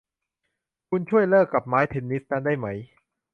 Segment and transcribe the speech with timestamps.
[0.89, 2.67] คุณช่วยเลิกกับไม้เทนนิสนั้นได้ไหม!